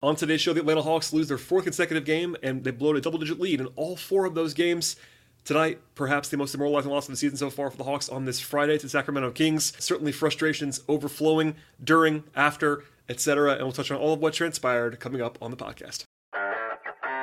[0.00, 3.00] On today's show, the Atlanta Hawks lose their fourth consecutive game and they blow a
[3.00, 4.94] double digit lead in all four of those games.
[5.44, 8.24] Tonight, perhaps the most demoralizing loss of the season so far for the Hawks on
[8.24, 9.72] this Friday to the Sacramento Kings.
[9.82, 13.54] Certainly frustrations overflowing during, after, etc.
[13.54, 16.04] And we'll touch on all of what transpired coming up on the podcast.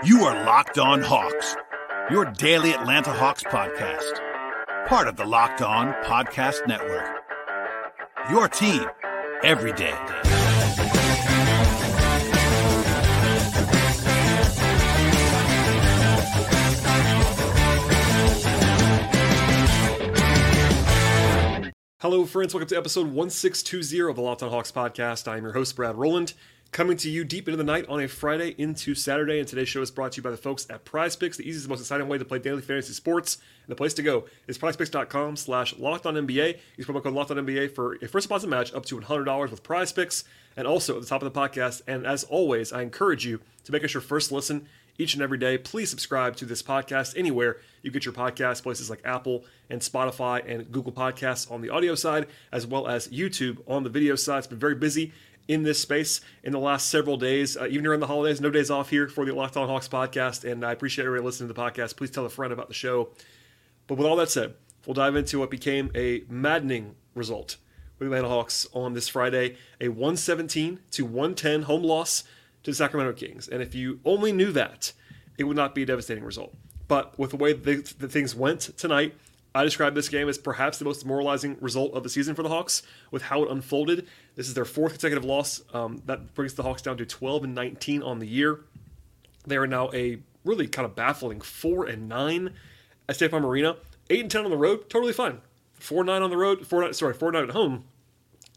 [0.04, 1.56] You are Locked On Hawks,
[2.12, 4.20] your daily Atlanta Hawks podcast.
[4.88, 7.08] Part of the Locked On Podcast Network.
[8.30, 8.86] Your team
[9.44, 10.45] every day.
[22.00, 22.54] Hello, friends.
[22.54, 25.30] Welcome to episode 1620 of the Locked On Hawks podcast.
[25.30, 26.34] I am your host, Brad Rowland,
[26.74, 29.40] coming to you deep into the night on a Friday into Saturday.
[29.40, 31.80] And today's show is brought to you by the folks at PrizePicks, the easiest, most
[31.80, 33.36] exciting way to play daily fantasy sports.
[33.36, 36.60] And the place to go is prizepicks.com slash locked on NBA.
[36.76, 39.64] Use promo code locked on NBA for a first deposit match up to $100 with
[39.64, 40.26] PrizePicks.
[40.58, 41.82] And also at the top of the podcast.
[41.88, 45.38] And as always, I encourage you to make us your first listen each and every
[45.38, 45.58] day.
[45.58, 50.44] Please subscribe to this podcast anywhere you get your podcast, places like Apple and Spotify
[50.48, 54.40] and Google Podcasts on the audio side, as well as YouTube on the video side.
[54.40, 55.14] It's been very busy
[55.48, 58.42] in this space in the last several days, uh, even during the holidays.
[58.42, 61.50] No days off here for the Locked On Hawks podcast, and I appreciate everybody listening
[61.50, 61.98] to the podcast.
[61.98, 63.10] Please tell a friend about the show.
[63.88, 67.58] But with all that said, we'll dive into what became a maddening result
[68.00, 72.24] with the Atlanta Hawks on this Friday, a 117 to 110 home loss
[72.66, 73.48] to the Sacramento Kings.
[73.48, 74.92] And if you only knew that,
[75.38, 76.54] it would not be a devastating result.
[76.88, 79.16] But with the way the things went tonight,
[79.54, 82.50] I describe this game as perhaps the most demoralizing result of the season for the
[82.50, 84.08] Hawks with how it unfolded.
[84.36, 85.62] This is their fourth consecutive loss.
[85.74, 88.62] Um, that brings the Hawks down to 12 and 19 on the year.
[89.48, 92.52] They are now a really kind of baffling 4 and 9
[93.08, 93.78] at State Farm Arena.
[94.10, 95.42] 8 and 10 on the road, totally fine.
[95.76, 97.86] 4 9 on the road, 4 9, sorry, 4 9 at home,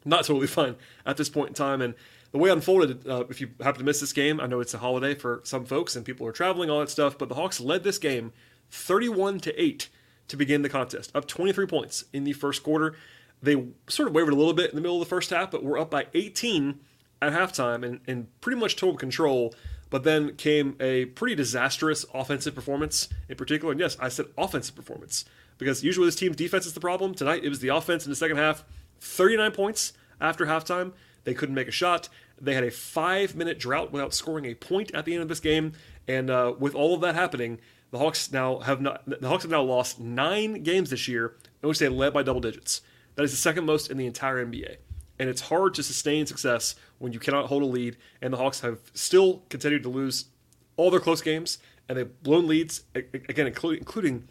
[0.04, 1.82] not totally fine at this point in time.
[1.82, 1.94] And
[2.30, 4.74] the way it unfolded, uh, if you happen to miss this game, I know it's
[4.74, 7.60] a holiday for some folks and people are traveling, all that stuff, but the Hawks
[7.60, 8.32] led this game
[8.70, 9.88] 31 to 8
[10.28, 12.94] to begin the contest, up 23 points in the first quarter.
[13.42, 15.62] They sort of wavered a little bit in the middle of the first half, but
[15.62, 16.80] were up by 18
[17.22, 19.54] at halftime and, and pretty much total control.
[19.90, 23.72] But then came a pretty disastrous offensive performance in particular.
[23.72, 25.24] And yes, I said offensive performance
[25.56, 27.14] because usually this team's defense is the problem.
[27.14, 28.64] Tonight it was the offense in the second half.
[29.00, 30.92] 39 points after halftime.
[31.28, 32.08] They couldn't make a shot.
[32.40, 35.40] They had a five minute drought without scoring a point at the end of this
[35.40, 35.74] game.
[36.08, 37.58] And uh, with all of that happening,
[37.90, 41.68] the Hawks now have not the Hawks have now lost nine games this year in
[41.68, 42.80] which they led by double digits.
[43.16, 44.76] That is the second most in the entire NBA.
[45.18, 47.98] And it's hard to sustain success when you cannot hold a lead.
[48.22, 50.30] And the Hawks have still continued to lose
[50.78, 51.58] all their close games,
[51.90, 54.28] and they've blown leads again, including, including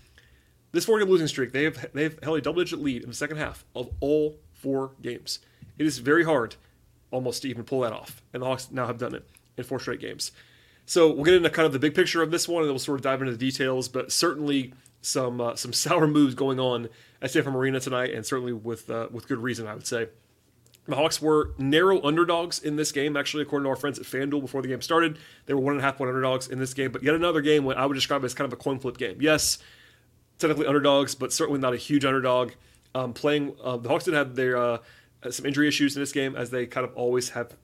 [0.71, 1.51] this four-game losing streak.
[1.51, 5.37] They have they've held a double-digit lead in the second half of all four games.
[5.77, 6.55] It is very hard
[7.11, 8.21] almost to even pull that off.
[8.33, 10.31] And the Hawks now have done it in four straight games.
[10.85, 12.79] So we'll get into kind of the big picture of this one, and then we'll
[12.79, 13.89] sort of dive into the details.
[13.89, 16.89] But certainly some uh, some sour moves going on
[17.21, 20.07] at State Farm Arena tonight, and certainly with uh, with good reason, I would say.
[20.87, 24.39] The Hawks were narrow underdogs in this game, actually, according to our friends at FanDuel
[24.39, 25.17] before the game started.
[25.45, 27.65] They were one and a half point underdogs in this game, but yet another game
[27.65, 29.17] what I would describe as kind of a coin flip game.
[29.19, 29.57] Yes,
[30.39, 32.53] technically underdogs, but certainly not a huge underdog.
[32.95, 34.77] Um, playing uh, the Hawks did have their uh,
[35.23, 37.55] Uh, some injury issues in this game, as they kind of always have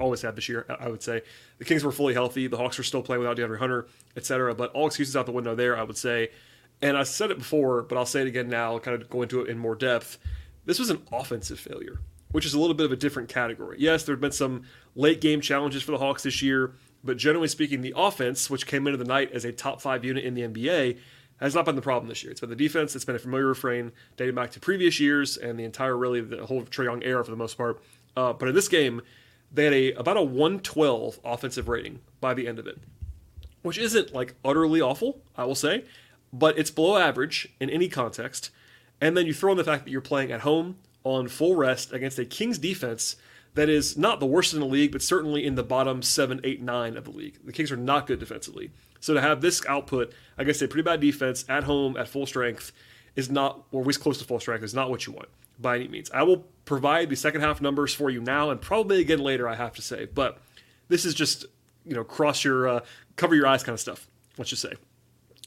[0.00, 0.66] always have this year.
[0.80, 1.22] I would say
[1.58, 2.46] the Kings were fully healthy.
[2.46, 4.54] The Hawks were still playing without DeAndre Hunter, etc.
[4.54, 5.76] But all excuses out the window there.
[5.76, 6.30] I would say,
[6.82, 8.78] and I said it before, but I'll say it again now.
[8.78, 10.18] Kind of go into it in more depth.
[10.64, 12.00] This was an offensive failure,
[12.30, 13.76] which is a little bit of a different category.
[13.80, 14.62] Yes, there have been some
[14.94, 18.86] late game challenges for the Hawks this year, but generally speaking, the offense, which came
[18.86, 20.98] into the night as a top five unit in the NBA,
[21.40, 22.30] has not been the problem this year.
[22.30, 22.96] It's been the defense.
[22.96, 26.46] It's been a familiar refrain dating back to previous years and the entire, really, the
[26.46, 27.80] whole Trae Young era for the most part.
[28.16, 29.02] Uh, but in this game,
[29.52, 32.78] they had a about a 112 offensive rating by the end of it,
[33.62, 35.84] which isn't like utterly awful, I will say,
[36.32, 38.50] but it's below average in any context.
[39.00, 41.92] And then you throw in the fact that you're playing at home on full rest
[41.92, 43.16] against a Kings defense
[43.54, 46.60] that is not the worst in the league, but certainly in the bottom seven, eight,
[46.60, 47.38] nine of the league.
[47.44, 48.70] The Kings are not good defensively.
[49.00, 52.72] So to have this output against a pretty bad defense at home at full strength
[53.16, 55.28] is not, or at least close to full strength, is not what you want
[55.58, 56.10] by any means.
[56.12, 59.56] I will provide the second half numbers for you now and probably again later, I
[59.56, 60.06] have to say.
[60.06, 60.38] But
[60.88, 61.46] this is just,
[61.84, 62.80] you know, cross your, uh,
[63.16, 64.74] cover your eyes kind of stuff, let's just say.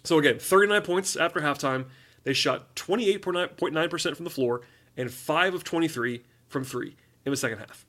[0.04, 1.86] So again, 39 points after halftime.
[2.24, 4.62] They shot 28.9% from the floor
[4.96, 6.96] and 5 of 23 from 3
[7.26, 7.86] in the second half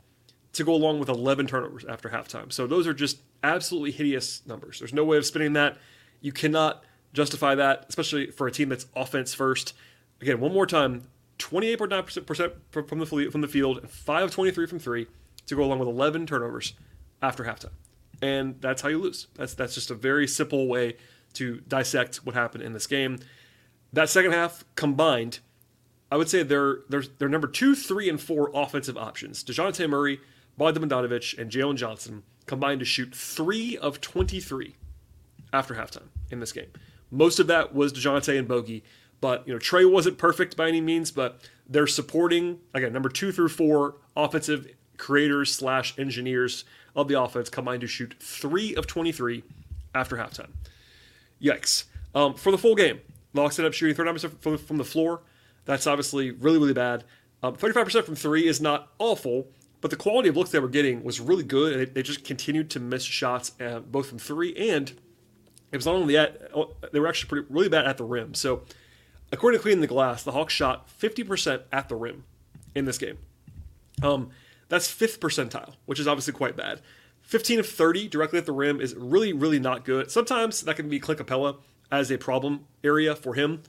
[0.52, 2.52] to go along with 11 turnovers after halftime.
[2.52, 4.78] So those are just absolutely hideous numbers.
[4.78, 5.78] There's no way of spinning that.
[6.20, 9.74] You cannot justify that, especially for a team that's offense first.
[10.20, 11.08] Again, one more time
[11.38, 15.06] 28.9% from the, from the field, 5 of 23 from 3
[15.46, 16.74] to go along with 11 turnovers
[17.20, 17.72] after halftime.
[18.20, 19.26] and that's how you lose.
[19.34, 20.96] That's that's just a very simple way
[21.34, 23.18] to dissect what happened in this game.
[23.92, 25.40] That second half combined,
[26.10, 29.42] I would say they're they're, they're number two, three, and four offensive options.
[29.42, 30.20] Dejounte Murray,
[30.56, 34.76] Bogdan Bogdanovic, and Jalen Johnson combined to shoot three of 23
[35.52, 36.70] after halftime in this game.
[37.10, 38.82] Most of that was Dejounte and Bogey,
[39.20, 43.32] but you know Trae wasn't perfect by any means, but they're supporting again number two
[43.32, 44.66] through four offensive
[44.96, 46.64] creators slash engineers
[46.94, 49.42] of the offense combined to shoot three of 23
[49.94, 50.50] after halftime.
[51.40, 51.84] Yikes!
[52.14, 53.00] Um, for the full game,
[53.34, 55.22] Hawks ended up shooting 39% from, from the floor.
[55.64, 57.04] That's obviously really really bad.
[57.42, 59.48] Um, 35% from three is not awful,
[59.82, 62.70] but the quality of looks they were getting was really good, and they, just continued
[62.70, 64.94] to miss shots, uh, both from three and
[65.72, 66.50] it was not only that
[66.92, 68.34] they were actually pretty really bad at the rim.
[68.34, 68.62] So,
[69.32, 72.24] according to Clean the Glass, the Hawks shot 50% at the rim
[72.74, 73.18] in this game.
[74.02, 74.30] Um,
[74.68, 76.80] that's fifth percentile, which is obviously quite bad.
[77.22, 80.10] 15 of 30 directly at the rim is really, really not good.
[80.10, 81.56] Sometimes that can be Clint Capela
[81.90, 83.62] as a problem area for him.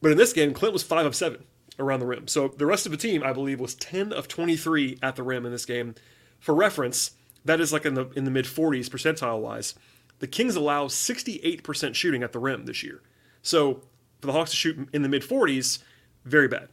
[0.00, 1.44] But in this game, Clint was 5 of 7
[1.78, 2.28] around the rim.
[2.28, 5.46] So the rest of the team, I believe, was 10 of 23 at the rim
[5.46, 5.94] in this game.
[6.38, 7.12] For reference,
[7.44, 9.74] that is like in the in the mid 40s percentile wise.
[10.20, 13.02] The Kings allow 68% shooting at the rim this year.
[13.42, 13.82] So
[14.20, 15.80] for the Hawks to shoot in the mid 40s,
[16.24, 16.68] very bad.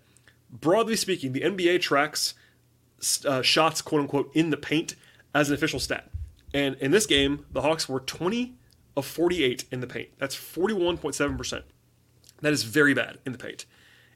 [0.49, 2.33] Broadly speaking, the NBA tracks
[3.25, 4.95] uh, shots, quote unquote, in the paint
[5.33, 6.09] as an official stat.
[6.53, 8.55] And in this game, the Hawks were 20
[8.95, 10.09] of 48 in the paint.
[10.17, 11.63] That's 41.7%.
[12.41, 13.65] That is very bad in the paint.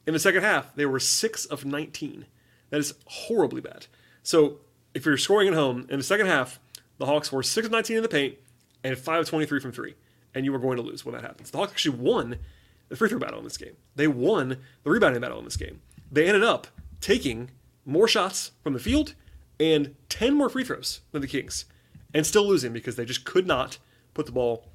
[0.07, 2.25] In the second half, they were 6 of 19.
[2.69, 3.87] That is horribly bad.
[4.23, 4.59] So
[4.93, 6.59] if you're scoring at home, in the second half,
[6.97, 8.35] the Hawks were 6 of 19 in the paint
[8.83, 9.95] and 5 of 23 from 3.
[10.33, 11.51] And you were going to lose when that happens.
[11.51, 12.37] The Hawks actually won
[12.89, 13.75] the free throw battle in this game.
[13.95, 15.81] They won the rebounding battle in this game.
[16.11, 16.67] They ended up
[17.01, 17.51] taking
[17.85, 19.15] more shots from the field
[19.59, 21.65] and 10 more free throws than the Kings
[22.13, 23.77] and still losing because they just could not
[24.13, 24.65] put the ball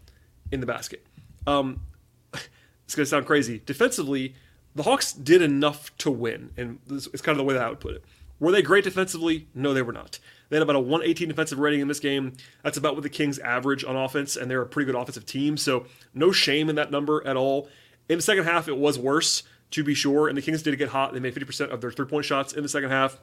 [0.51, 1.07] in the basket.
[1.47, 1.81] Um,
[2.35, 3.63] it's going to sound crazy.
[3.65, 4.35] Defensively,
[4.75, 7.81] the Hawks did enough to win, and it's kind of the way that I would
[7.81, 8.05] put it.
[8.39, 9.49] Were they great defensively?
[9.55, 10.19] No, they were not.
[10.49, 12.33] They had about a 118 defensive rating in this game.
[12.65, 15.57] That's about what the Kings average on offense, and they're a pretty good offensive team,
[15.57, 17.69] so no shame in that number at all.
[18.09, 20.29] In the second half, it was worse to be sure.
[20.29, 21.13] And the Kings did get hot.
[21.13, 23.19] They made 50% of their three point shots in the second half.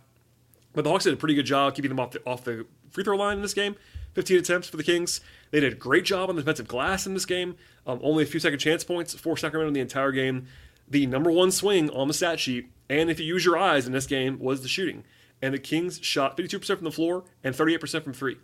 [0.73, 3.03] But the Hawks did a pretty good job keeping them off the, off the free
[3.03, 3.75] throw line in this game.
[4.13, 5.21] 15 attempts for the Kings.
[5.51, 7.55] They did a great job on the defensive glass in this game.
[7.85, 10.47] Um, only a few second chance points for Sacramento in the entire game.
[10.87, 13.91] The number one swing on the stat sheet, and if you use your eyes in
[13.91, 15.03] this game, was the shooting.
[15.41, 18.37] And the Kings shot 52% from the floor and 38% from three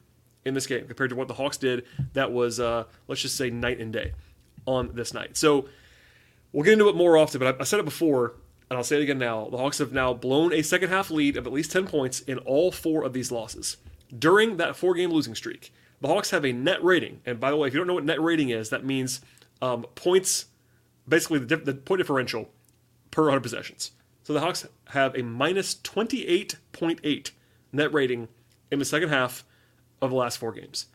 [0.46, 1.86] in this game compared to what the Hawks did.
[2.14, 4.14] That was, uh, let's just say, night and day
[4.66, 5.38] on this night.
[5.38, 5.68] So
[6.54, 8.36] We'll get into it more often, but I, I said it before,
[8.70, 9.50] and I'll say it again now.
[9.50, 12.38] The Hawks have now blown a second half lead of at least 10 points in
[12.40, 13.78] all four of these losses.
[14.18, 17.22] During that four game losing streak, the Hawks have a net rating.
[17.26, 19.20] And by the way, if you don't know what net rating is, that means
[19.64, 20.46] um, points,
[21.08, 22.50] basically the, the point differential
[23.12, 23.92] per 100 possessions.
[24.24, 27.32] So the Hawks have a minus 28.8
[27.72, 28.30] net rating
[28.72, 29.44] in the second half
[30.02, 30.88] of the last four games.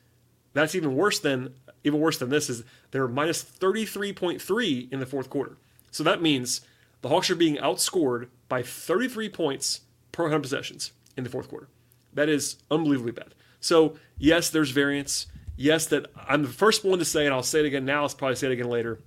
[0.55, 5.31] That's even worse than even worse than this is they're minus 33.3 in the fourth
[5.31, 5.56] quarter.
[5.90, 6.62] So that means
[7.02, 11.69] the Hawks are being outscored by 33 points per 100 possessions in the fourth quarter.
[12.12, 13.34] That is unbelievably bad.
[13.60, 15.27] So, yes, there's variance.
[15.56, 18.08] Yes, that I'm the first one to say, and I'll say it again now, I'll
[18.08, 19.00] probably say it again later.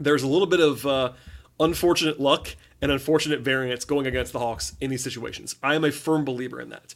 [0.00, 1.12] There's a little bit of uh,
[1.60, 5.56] unfortunate luck and unfortunate variance going against the Hawks in these situations.
[5.62, 6.94] I am a firm believer in that.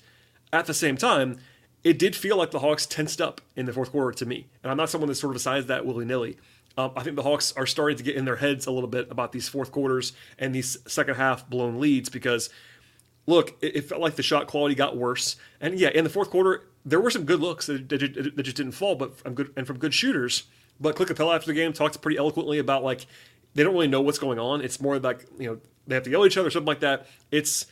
[0.52, 1.38] At the same time,
[1.84, 4.46] it did feel like the Hawks tensed up in the fourth quarter to me.
[4.62, 6.38] And I'm not someone that sort of decides that willy nilly.
[6.78, 9.08] Um, I think the Hawks are starting to get in their heads a little bit
[9.10, 12.50] about these fourth quarters and these second half blown leads because,
[13.26, 15.36] look, it, it felt like the shot quality got worse.
[15.60, 18.56] And yeah, in the fourth quarter, there were some good looks that, that, that just
[18.56, 20.44] didn't fall, but from good and from good shooters.
[20.84, 23.06] But Clint Capela after the game talked pretty eloquently about like
[23.54, 24.60] they don't really know what's going on.
[24.60, 27.06] It's more like you know they have to yell at each other, something like that.
[27.30, 27.64] It's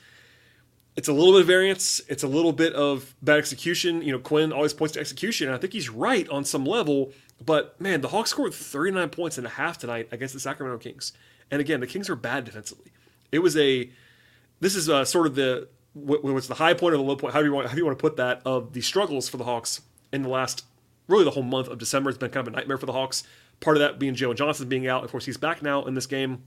[0.96, 2.00] it's a little bit of variance.
[2.08, 4.00] It's a little bit of bad execution.
[4.00, 7.12] You know, Quin always points to execution, and I think he's right on some level.
[7.44, 11.12] But man, the Hawks scored 39 points and a half tonight against the Sacramento Kings.
[11.50, 12.92] And again, the Kings are bad defensively.
[13.30, 13.90] It was a
[14.60, 17.48] this is uh, sort of the what's the high point or the low point, however
[17.48, 19.82] you want however you want to put that, of the struggles for the Hawks
[20.14, 20.64] in the last
[21.12, 22.10] really the whole month of December.
[22.10, 23.22] It's been kind of a nightmare for the Hawks.
[23.60, 25.04] Part of that being Jalen Johnson being out.
[25.04, 26.42] Of course, he's back now in this game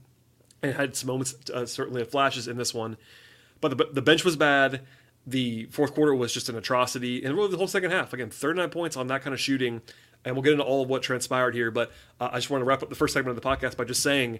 [0.62, 2.96] and had some moments, uh, certainly of flashes in this one.
[3.60, 4.82] But the, the bench was bad.
[5.26, 8.12] The fourth quarter was just an atrocity, and really the whole second half.
[8.12, 9.82] Again, 39 points on that kind of shooting,
[10.24, 11.70] and we'll get into all of what transpired here.
[11.70, 13.84] But uh, I just want to wrap up the first segment of the podcast by
[13.84, 14.38] just saying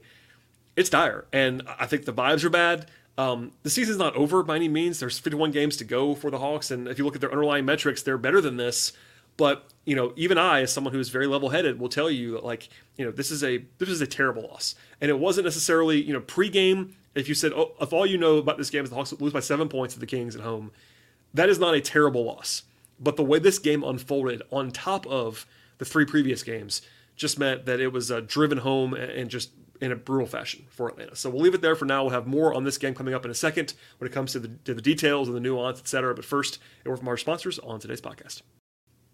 [0.77, 2.87] it's dire, and I think the vibes are bad.
[3.19, 5.01] Um, the season's not over by any means.
[5.01, 7.65] There's 51 games to go for the Hawks, and if you look at their underlying
[7.65, 8.93] metrics, they're better than this.
[9.37, 12.45] But you know, even I, as someone who is very level-headed, will tell you that
[12.45, 16.03] like you know this is a this is a terrible loss, and it wasn't necessarily
[16.03, 16.95] you know pre-game.
[17.15, 19.33] If you said, oh, if all you know about this game is the Hawks lose
[19.33, 20.71] by seven points to the Kings at home,
[21.33, 22.65] that is not a terrible loss.
[23.01, 25.47] But the way this game unfolded, on top of
[25.79, 26.83] the three previous games,
[27.15, 29.51] just meant that it was uh, driven home and just
[29.81, 31.15] in a brutal fashion for Atlanta.
[31.15, 32.03] So we'll leave it there for now.
[32.03, 34.41] We'll have more on this game coming up in a second when it comes to
[34.41, 36.15] the, to the details and the nuance, etc.
[36.15, 38.43] But first, a word from our sponsors on today's podcast.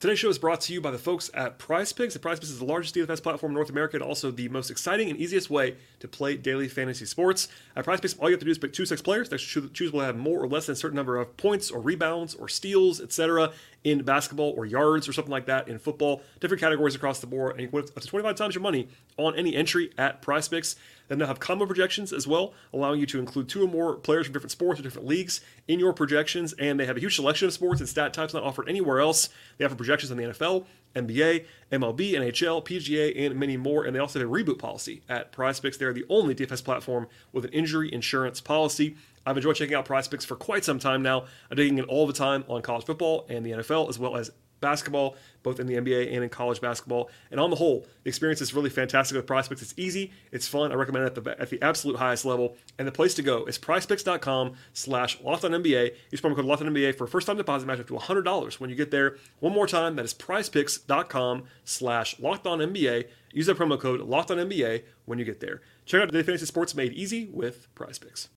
[0.02, 2.21] Today's show is brought to you by the folks at PrizePicks.
[2.21, 5.09] Prize Picks is the largest DFS platform in North America and also the most exciting
[5.09, 7.47] and easiest way to play daily fantasy sports.
[7.76, 9.28] At PrizePicks, all you have to do is pick two six players.
[9.28, 11.80] They should choose will have more or less than a certain number of points or
[11.80, 13.52] rebounds or steals, etc.
[13.85, 16.23] in basketball or yards or something like that in football.
[16.41, 18.89] Different categories across the board, and you can win up to 25 times your money
[19.17, 20.77] on any entry at PrizePicks.
[21.09, 24.27] They now have combo projections as well, allowing you to include two or more players
[24.27, 26.53] from different sports or different leagues in your projections.
[26.55, 29.29] And they have a huge selection of sports and stat types not offered anywhere else.
[29.59, 33.85] They offer projections on the NFL, NBA, MLB, NHL, PGA, and many more.
[33.85, 35.77] And they also have a reboot policy at PrizePicks.
[35.77, 38.97] They're the only DFS platform with an injury insurance policy.
[39.26, 41.26] I've enjoyed checking out PrizePicks for quite some time now.
[41.50, 44.31] I'm digging in all the time on college football and the NFL, as well as
[44.62, 47.11] basketball, both in the NBA and in college basketball.
[47.31, 49.61] And on the whole, the experience is really fantastic with PrizePicks.
[49.61, 50.73] It's easy, it's fun.
[50.73, 52.57] I recommend it at the, at the absolute highest level.
[52.79, 55.95] And the place to go is prizepicks.com slash NBA.
[56.11, 58.91] Use promo code NBA for a first-time deposit match up to $100 when you get
[58.91, 59.17] there.
[59.41, 63.09] One more time, that is prizepicks.com slash NBA.
[63.35, 65.61] Use that promo code NBA when you get there.
[65.85, 68.29] Check out the fantasy sports made easy with PrizePicks.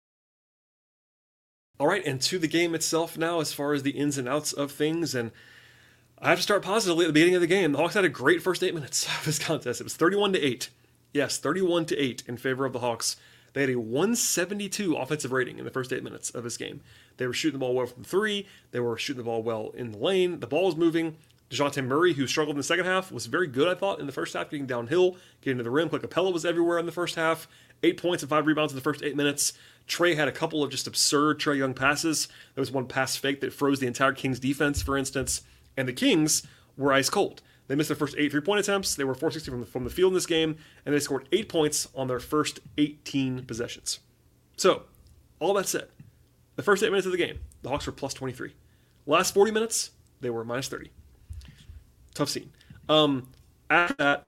[1.78, 4.54] All right, and to the game itself now, as far as the ins and outs
[4.54, 5.32] of things, and
[6.20, 7.74] I have to start positively at the beginning of the game.
[7.74, 9.82] The Hawks had a great first eight minutes of this contest.
[9.82, 10.70] It was 31 to 8.
[11.14, 13.18] Yes, 31 to 8 in favor of the Hawks.
[13.54, 16.82] They had a 172 offensive rating in the first eight minutes of this game.
[17.18, 18.48] They were shooting the ball well from three.
[18.72, 20.40] They were shooting the ball well in the lane.
[20.40, 21.16] The ball was moving.
[21.50, 24.12] Dejounte Murray, who struggled in the second half, was very good, I thought, in the
[24.12, 25.90] first half, getting downhill, getting to the rim.
[25.90, 27.48] Clint Capela was everywhere in the first half.
[27.84, 29.54] Eight points and five rebounds in the first eight minutes.
[29.88, 32.28] Trae had a couple of just absurd Trae Young passes.
[32.56, 35.42] There was one pass fake that froze the entire Kings defense, for instance.
[35.78, 36.46] And the Kings
[36.78, 37.42] were ice cold.
[37.68, 38.96] They missed their first eight three point attempts.
[38.96, 41.50] They were 460 from the, from the field in this game, and they scored eight
[41.50, 44.00] points on their first 18 possessions.
[44.58, 44.84] So,
[45.40, 45.88] all that said,
[46.56, 48.54] the first eight minutes of the game, the Hawks were plus 23.
[49.06, 50.92] Last 40 minutes, they were minus 30.
[52.14, 52.52] Tough scene.
[52.88, 53.30] Um,
[53.70, 54.28] after that,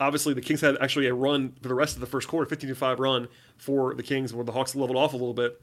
[0.00, 2.74] obviously the Kings had actually a run for the rest of the first quarter, 15
[2.74, 5.60] 5 run for the Kings, where the Hawks leveled off a little bit.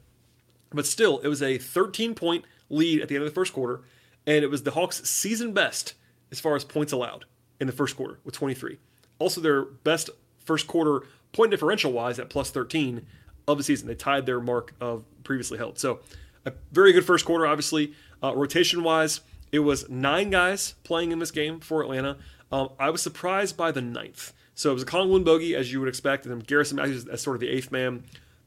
[0.70, 3.82] But still, it was a 13 point lead at the end of the first quarter
[4.26, 5.94] and it was the Hawks' season best
[6.30, 7.24] as far as points allowed
[7.60, 8.78] in the first quarter with 23.
[9.18, 10.10] Also, their best
[10.44, 13.06] first quarter point differential wise at plus 13
[13.46, 13.86] of the season.
[13.86, 15.78] They tied their mark of previously held.
[15.78, 16.00] So,
[16.44, 17.94] a very good first quarter, obviously.
[18.22, 19.20] Uh, rotation wise,
[19.52, 22.18] it was nine guys playing in this game for Atlanta.
[22.52, 24.32] Um, I was surprised by the ninth.
[24.54, 27.20] So it was a Kong bogey, as you would expect, and then Garrison Matthews as
[27.20, 28.04] sort of the eighth man.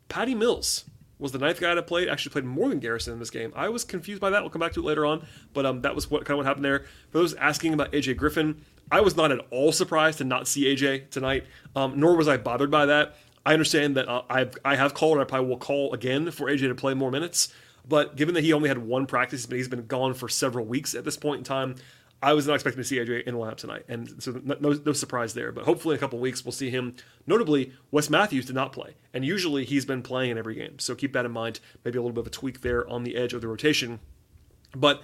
[0.08, 0.86] Patty Mills
[1.20, 2.10] was the ninth guy that played.
[2.10, 3.54] Actually played more than Garrison in this game.
[3.56, 4.42] I was confused by that.
[4.42, 5.26] We'll come back to it later on.
[5.54, 6.86] But um, that was what kind of what happened there.
[7.12, 10.66] For those asking about AJ Griffin, I was not at all surprised to not see
[10.66, 11.46] AJ tonight.
[11.76, 13.16] Um, nor was I bothered by that.
[13.46, 16.48] I understand that uh, I've I have called and I probably will call again for
[16.48, 17.54] AJ to play more minutes.
[17.88, 20.94] But given that he only had one practice, but he's been gone for several weeks
[20.96, 21.76] at this point in time,
[22.22, 24.94] I was not expecting to see AJ in the lineup tonight, and so no, no
[24.94, 25.54] surprise there.
[25.54, 26.96] But hopefully, in a couple weeks, we'll see him.
[27.26, 30.80] Notably, Wes Matthews did not play, and usually he's been playing in every game.
[30.80, 31.62] So keep that in mind.
[31.86, 34.00] Maybe a little bit of a tweak there on the edge of the rotation.
[34.76, 35.02] But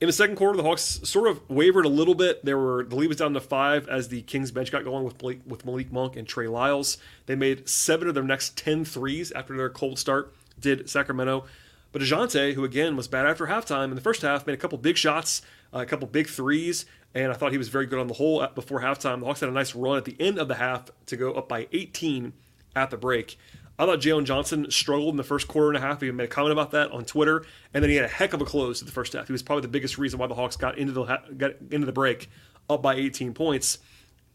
[0.00, 2.44] in the second quarter, the Hawks sort of wavered a little bit.
[2.44, 5.16] There were the lead was down to five as the Kings bench got going with
[5.16, 6.98] Blake, with Malik Monk and Trey Lyles.
[7.24, 10.34] They made seven of their next 10 threes after their cold start.
[10.58, 11.46] Did Sacramento.
[11.92, 14.78] But Dejounte, who again was bad after halftime in the first half, made a couple
[14.78, 16.84] big shots Uh, a couple big threes,
[17.14, 19.20] and I thought he was very good on the whole before halftime.
[19.20, 21.48] The Hawks had a nice run at the end of the half to go up
[21.48, 22.32] by 18
[22.74, 23.38] at the break.
[23.78, 26.02] I thought Jalen Johnson struggled in the first quarter and a half.
[26.02, 28.42] He made a comment about that on Twitter, and then he had a heck of
[28.42, 29.26] a close to the first half.
[29.26, 31.92] He was probably the biggest reason why the Hawks got into the got into the
[31.92, 32.28] break
[32.68, 33.78] up by 18 points.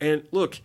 [0.01, 0.59] And look,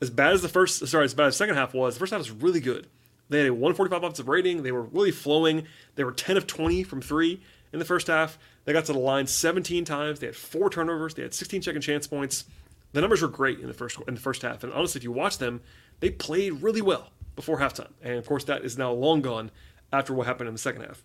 [0.00, 2.12] as bad as the first, sorry, as bad as the second half was, the first
[2.12, 2.86] half was really good.
[3.28, 4.62] They had a 145 offensive rating.
[4.62, 5.66] They were really flowing.
[5.96, 7.42] They were 10 of 20 from three
[7.72, 8.38] in the first half.
[8.64, 10.20] They got to the line 17 times.
[10.20, 11.14] They had four turnovers.
[11.14, 12.44] They had 16 second chance points.
[12.92, 14.62] The numbers were great in the first in the first half.
[14.62, 15.62] And honestly, if you watch them,
[16.00, 17.92] they played really well before halftime.
[18.02, 19.50] And of course, that is now long gone
[19.92, 21.02] after what happened in the second half.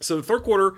[0.00, 0.76] So the third quarter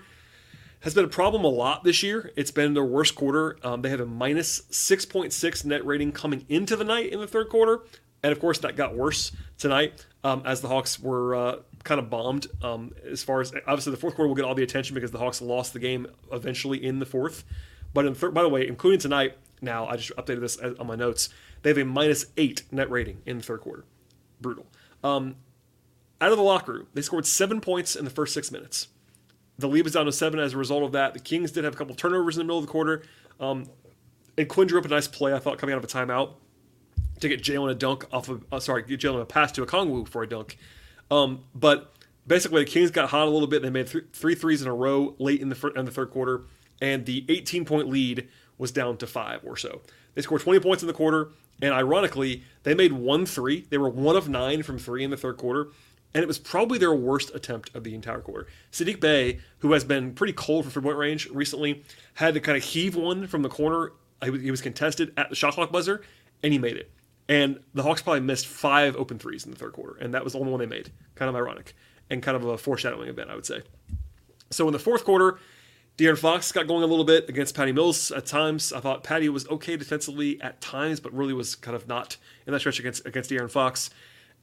[0.80, 2.30] has been a problem a lot this year.
[2.36, 3.56] It's been their worst quarter.
[3.62, 7.48] Um, they have a minus 6.6 net rating coming into the night in the third
[7.48, 7.80] quarter.
[8.24, 12.08] And of course, that got worse tonight um, as the Hawks were uh, kind of
[12.08, 12.46] bombed.
[12.62, 15.18] Um, as far as obviously the fourth quarter will get all the attention because the
[15.18, 17.44] Hawks lost the game eventually in the fourth.
[17.92, 21.28] But in by the way, including tonight, now I just updated this on my notes.
[21.60, 23.84] They have a minus eight net rating in the third quarter.
[24.40, 24.66] Brutal.
[25.04, 25.36] Um,
[26.18, 28.88] out of the locker room, they scored seven points in the first six minutes.
[29.58, 31.12] The lead was down to seven as a result of that.
[31.12, 33.02] The Kings did have a couple turnovers in the middle of the quarter.
[33.38, 33.66] Um,
[34.38, 36.32] and Quin drew up a nice play, I thought, coming out of a timeout
[37.20, 40.08] to get Jalen a dunk off of, uh, sorry, get Jalen a pass to Okongwu
[40.08, 40.58] for a dunk.
[41.10, 41.92] Um, but
[42.26, 43.62] basically, the Kings got hot a little bit.
[43.62, 46.10] They made th- three threes in a row late in the, fir- in the third
[46.10, 46.42] quarter,
[46.80, 48.28] and the 18 point lead
[48.58, 49.82] was down to five or so.
[50.14, 51.30] They scored 20 points in the quarter,
[51.60, 53.66] and ironically, they made one three.
[53.68, 55.68] They were one of nine from three in the third quarter,
[56.14, 58.46] and it was probably their worst attempt of the entire quarter.
[58.70, 61.82] Saddiq Bey, who has been pretty cold from three point range recently,
[62.14, 63.92] had to kind of heave one from the corner.
[64.22, 66.02] He was contested at the shot clock buzzer,
[66.42, 66.90] and he made it.
[67.28, 70.34] And the Hawks probably missed five open threes in the third quarter, and that was
[70.34, 70.90] the only one they made.
[71.14, 71.74] Kind of ironic
[72.10, 73.62] and kind of a foreshadowing event, I would say.
[74.50, 75.38] So in the fourth quarter,
[75.96, 78.72] De'Aaron Fox got going a little bit against Patty Mills at times.
[78.72, 82.16] I thought Patty was okay defensively at times, but really was kind of not
[82.46, 83.90] in that stretch against against De'Aaron Fox.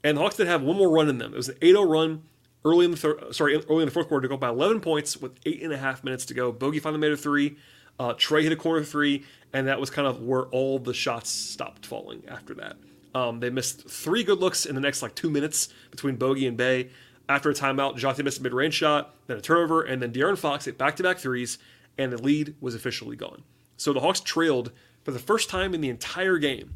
[0.04, 1.34] And the Hawks did have one more run in them.
[1.34, 2.24] It was an 8-0 run
[2.66, 5.18] early in the third, sorry, early in the fourth quarter to go by 11 points
[5.18, 6.52] with eight and a half minutes to go.
[6.52, 7.58] Bogey finally made a three.
[8.02, 11.30] Uh, Trae hit a corner three, and that was kind of where all the shots
[11.30, 12.76] stopped falling after that.
[13.14, 16.58] Um, they missed three good looks in the next like two minutes between Bogey and
[16.58, 16.90] Bey.
[17.30, 20.66] After a timeout, Dejounte missed a mid-range shot, then a turnover, and then De'Aaron Fox
[20.66, 21.60] hit back-to-back threes,
[21.96, 23.44] and the lead was officially gone.
[23.78, 24.72] So the Hawks trailed
[25.04, 26.74] for the first time in the entire game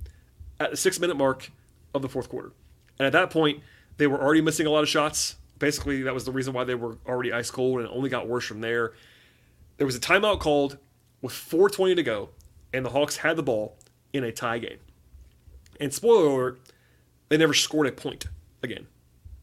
[0.60, 1.50] at the six-minute mark
[1.96, 2.51] of the fourth quarter.
[3.00, 3.63] And at that point,
[3.98, 5.38] they were already missing a lot of shots.
[5.58, 8.27] Basically, that was the reason why they were already ice cold, and it only got
[8.27, 8.94] worse from there.
[9.77, 10.77] There was a timeout called
[11.25, 12.29] with 4:20 to go,
[12.72, 13.77] and the Hawks had the ball
[14.13, 14.77] in a tie game.
[15.79, 16.60] And spoiler alert,
[17.29, 18.27] they never scored a point
[18.62, 18.86] again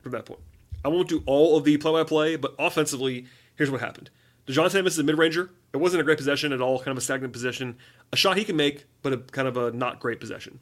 [0.01, 0.39] from that point.
[0.85, 4.11] I won't do all of the play-by-play, but offensively, here's what happened.
[4.47, 5.51] Dejounte misses a mid-ranger.
[5.73, 7.77] It wasn't a great possession at all, kind of a stagnant possession.
[8.13, 10.61] A shot he can make, but a kind of a not great possession.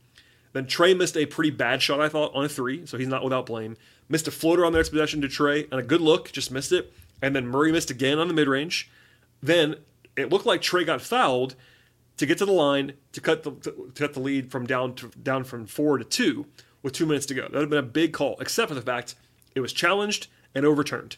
[0.54, 3.22] Then Trae missed a pretty bad shot, I thought, on a three, so he's not
[3.22, 3.76] without blame.
[4.08, 6.72] Missed a floater on the next possession to Trae, and a good look, just missed
[6.72, 6.92] it.
[7.20, 8.90] And then Murray missed again on the mid-range.
[9.42, 9.76] Then
[10.20, 11.54] it looked like Trae got fouled
[12.16, 15.08] to get to the line to cut the to cut the lead from down to
[15.22, 16.46] down from four to two
[16.82, 17.42] with two minutes to go.
[17.42, 19.14] That would have been a big call, except for the fact
[19.54, 21.16] it was challenged and overturned.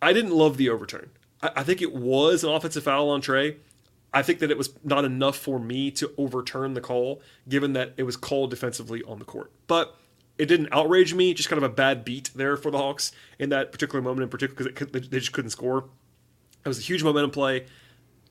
[0.00, 1.10] I didn't love the overturn.
[1.42, 3.56] I, I think it was an offensive foul on Trae.
[4.12, 7.92] I think that it was not enough for me to overturn the call, given that
[7.96, 9.52] it was called defensively on the court.
[9.66, 9.94] But
[10.38, 13.50] it didn't outrage me, just kind of a bad beat there for the Hawks in
[13.50, 15.84] that particular moment, in particular because they just couldn't score.
[16.64, 17.66] It was a huge momentum play.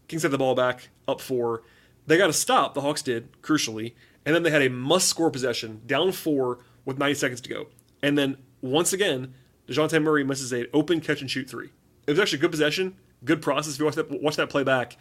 [0.07, 1.63] Kings had the ball back, up four.
[2.05, 3.93] They got a stop, the Hawks did, crucially,
[4.25, 7.67] and then they had a must score possession, down four with 90 seconds to go.
[8.01, 9.33] And then once again,
[9.67, 11.69] Dejounte Murray misses an open catch and shoot three.
[12.05, 13.73] It was actually a good possession, good process.
[13.73, 14.97] If you watch that, watch that play back,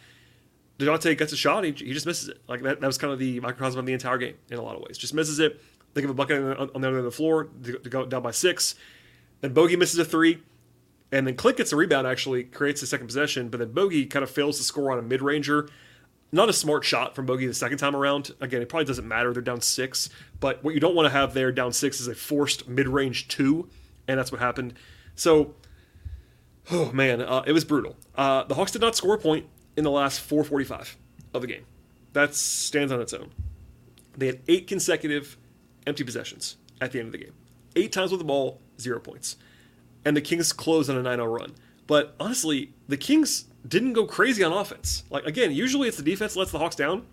[0.79, 2.41] Dejounte gets a shot, he, he just misses it.
[2.47, 4.75] Like that, that was kind of the microcosm of the entire game in a lot
[4.75, 4.97] of ways.
[4.97, 5.61] Just misses it.
[5.93, 8.21] They give a bucket on, on the other end of the floor to go down
[8.21, 8.75] by six.
[9.41, 10.41] Then Bogey misses a three.
[11.11, 14.23] And then Clint gets a rebound, actually, creates the second possession, but then Bogey kind
[14.23, 15.69] of fails to score on a mid ranger.
[16.31, 18.31] Not a smart shot from Bogey the second time around.
[18.41, 19.31] Again, it probably doesn't matter.
[19.31, 20.09] They're down six.
[20.41, 23.29] But what you don't want to have there down six is a forced mid range
[23.29, 23.69] two.
[24.09, 24.73] And that's what happened.
[25.15, 25.55] So,
[26.69, 27.95] oh man, uh, it was brutal.
[28.15, 29.45] Uh, the Hawks did not score a point
[29.77, 30.97] in the last 445
[31.33, 31.65] of the game.
[32.11, 33.31] That stands on its own.
[34.17, 35.37] They had eight consecutive
[35.85, 37.33] empty possessions at the end of the game.
[37.77, 39.37] Eight times with the ball, zero points
[40.05, 41.55] and the Kings closed on a 9 0 run.
[41.85, 45.03] But honestly, the Kings didn't go crazy on offense.
[45.09, 47.05] Like, again, usually it's the defense lets the Hawks down.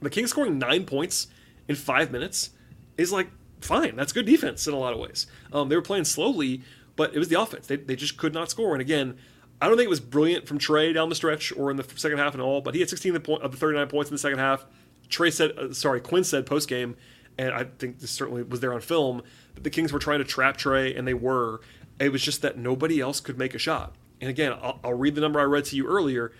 [0.00, 1.28] The Kings scoring nine points
[1.66, 2.50] in five minutes
[2.96, 3.28] is like
[3.60, 3.96] fine.
[3.96, 5.26] That's good defense in a lot of ways.
[5.52, 6.62] Um, they were playing slowly,
[6.96, 7.66] but it was the offense.
[7.66, 8.74] They, they just could not score.
[8.74, 9.16] And again,
[9.60, 12.18] I don't think it was brilliant from Trae down the stretch or in the second
[12.18, 14.64] half and all, but he had 16 of the 39 points in the second half.
[15.08, 16.96] Trae said, uh, sorry, Quin said post game,
[17.38, 19.22] and I think this certainly was there on film,
[19.54, 21.60] that the Kings were trying to trap Trae, and they were.
[22.00, 23.94] It was just that nobody else could make a shot.
[24.20, 26.32] And again, I'll, I'll read the number I read to you earlier.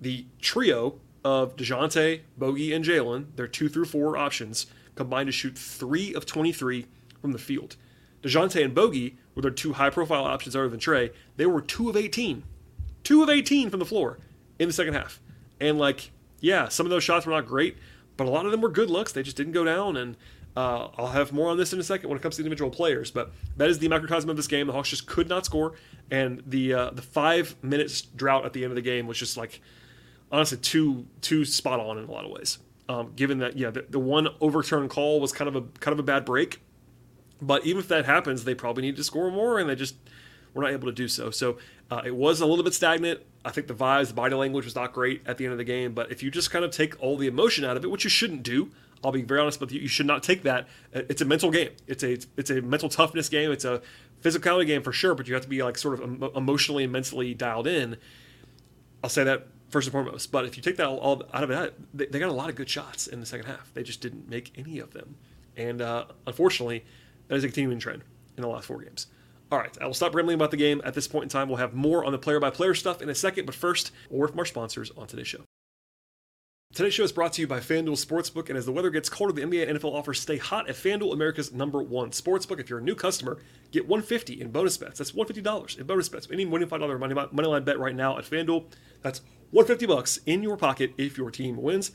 [0.00, 5.56] The trio of Dejounte, Bogey, and Jalen, their two through four options, combined to shoot
[5.56, 6.86] three of 23
[7.20, 7.76] from the field.
[8.22, 11.12] Dejounte and Bogey were their two high profile options other than Trae.
[11.36, 12.44] They were two of 18.
[13.02, 14.18] Two of 18 from the floor
[14.58, 15.20] in the second half.
[15.60, 17.76] And, like, yeah, some of those shots were not great,
[18.16, 19.12] but a lot of them were good looks.
[19.12, 19.96] They just didn't go down.
[19.96, 20.16] And
[20.56, 23.10] uh, I'll have more on this in a second when it comes to individual players,
[23.10, 24.66] but that is the microcosm of this game.
[24.66, 25.74] The Hawks just could not score,
[26.10, 29.36] and the uh, the five minutes drought at the end of the game was just
[29.36, 29.60] like
[30.30, 32.58] honestly too too spot on in a lot of ways.
[32.88, 35.98] Um, given that yeah, the, the one overturned call was kind of a kind of
[35.98, 36.60] a bad break,
[37.42, 39.96] but even if that happens, they probably need to score more, and they just
[40.54, 41.30] were not able to do so.
[41.30, 41.58] So
[41.90, 43.20] uh, it was a little bit stagnant.
[43.44, 45.64] I think the vibes, the body language was not great at the end of the
[45.64, 45.92] game.
[45.92, 48.10] But if you just kind of take all the emotion out of it, which you
[48.10, 48.70] shouldn't do,
[49.02, 50.66] I'll be very honest with you, you should not take that.
[50.94, 51.70] Uh, it's a mental game.
[51.86, 53.52] It's a it's a mental toughness game.
[53.52, 53.82] It's a
[54.22, 55.14] physicality game for sure.
[55.14, 57.96] But you have to be like sort of emotionally and mentally dialed in.
[59.02, 60.32] I'll say that first and foremost.
[60.32, 62.54] But if you take that all, out of it, they, they, got a lot of
[62.54, 63.74] good shots in the second half.
[63.74, 65.16] They just didn't make any of them.
[65.56, 66.84] And uh, unfortunately,
[67.28, 68.02] that is a continuing trend
[68.36, 69.08] in the last four games.
[69.54, 71.46] All right, I will stop rambling about the game at this point in time.
[71.48, 74.14] We'll have more on the player by player stuff in a second, but first, a
[74.16, 75.42] word from our sponsors on today's show.
[76.74, 79.32] Today's show is brought to you by FanDuel Sportsbook, and as the weather gets colder,
[79.32, 82.58] the NBA and NFL offers stay hot at FanDuel, America's number one sportsbook.
[82.58, 83.38] If you're a new customer,
[83.70, 84.98] get 150 in bonus bets.
[84.98, 86.26] That's $150 in bonus bets.
[86.32, 88.64] Any $25 money, money line bet right now at FanDuel,
[89.02, 89.20] that's
[89.52, 91.92] 150 bucks in your pocket if your team wins.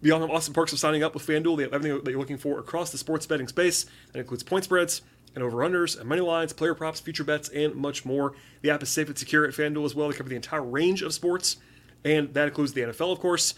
[0.00, 2.38] Beyond the awesome perks of signing up with FanDuel, they have everything that you're looking
[2.38, 3.84] for across the sports betting space.
[4.14, 5.02] That includes point spreads
[5.36, 8.32] and over-unders and money lines, player props, future bets, and much more.
[8.62, 10.08] The app is safe and secure at FanDuel as well.
[10.08, 11.58] They cover the entire range of sports,
[12.04, 13.54] and that includes the NFL, of course,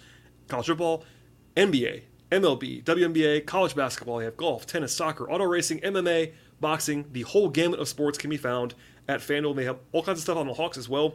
[0.49, 1.05] college football,
[1.57, 4.19] NBA, MLB, WNBA, college basketball.
[4.19, 7.07] They have golf, tennis, soccer, auto racing, MMA, boxing.
[7.13, 8.75] The whole gamut of sports can be found
[9.07, 9.57] at FanDuel.
[9.57, 11.15] They have all kinds of stuff on the Hawks as well.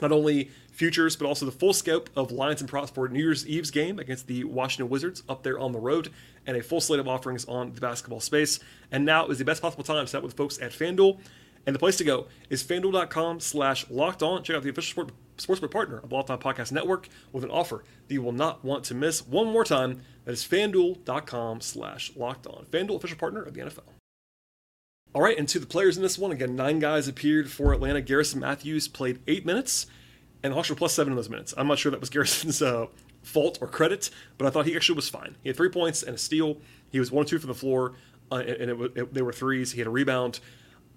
[0.00, 3.46] Not only futures, but also the full scope of lines and props for New Year's
[3.46, 6.10] Eve's game against the Washington Wizards up there on the road,
[6.46, 8.60] and a full slate of offerings on the basketball space.
[8.90, 11.20] And now is the best possible time to set with folks at FanDuel.
[11.66, 14.42] And the place to go is fanduel.com slash locked on.
[14.42, 17.50] Check out the official sport, sportsbook partner of the Locked On Podcast Network with an
[17.50, 19.26] offer that you will not want to miss.
[19.26, 22.66] One more time, that is fanduel.com slash locked on.
[22.70, 23.99] FanDuel, official partner of the NFL.
[25.12, 28.00] All right, and to the players in this one, again, nine guys appeared for Atlanta.
[28.00, 29.86] Garrison Matthews played eight minutes,
[30.42, 31.52] and were plus seven in those minutes.
[31.56, 32.86] I'm not sure that was Garrison's uh,
[33.22, 35.36] fault or credit, but I thought he actually was fine.
[35.42, 36.58] He had three points and a steal.
[36.90, 37.94] He was one or two from the floor,
[38.30, 39.72] uh, and it, it, they were threes.
[39.72, 40.38] He had a rebound.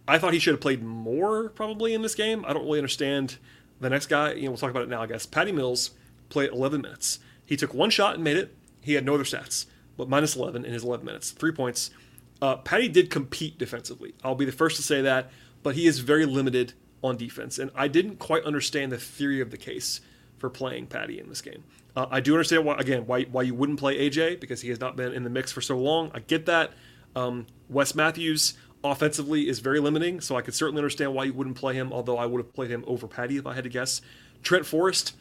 [0.07, 2.45] I thought he should have played more probably in this game.
[2.45, 3.37] I don't really understand
[3.79, 4.33] the next guy.
[4.33, 5.01] You know, we'll talk about it now.
[5.01, 5.91] I guess Patty Mills
[6.29, 7.19] played 11 minutes.
[7.45, 8.55] He took one shot and made it.
[8.81, 9.65] He had no other stats,
[9.97, 11.89] but minus 11 in his 11 minutes, three points.
[12.41, 14.13] Uh, Patty did compete defensively.
[14.23, 17.71] I'll be the first to say that, but he is very limited on defense, and
[17.75, 20.01] I didn't quite understand the theory of the case
[20.37, 21.63] for playing Patty in this game.
[21.95, 24.79] Uh, I do understand why, again, why why you wouldn't play AJ because he has
[24.79, 26.11] not been in the mix for so long.
[26.13, 26.71] I get that.
[27.15, 31.55] Um, Wes Matthews offensively is very limiting, so I could certainly understand why you wouldn't
[31.55, 31.93] play him.
[31.93, 34.01] Although I would have played him over Patty if I had to guess.
[34.41, 35.15] Trent Forrest,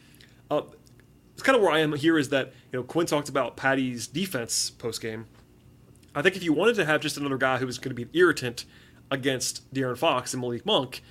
[0.49, 0.63] uh,
[1.33, 2.17] it's kind of where I am here.
[2.17, 5.27] Is that you know Quin talked about Patty's defense post game.
[6.15, 8.03] I think if you wanted to have just another guy who was going to be
[8.03, 8.65] an irritant
[9.09, 11.01] against De'Aaron Fox and Malik Monk,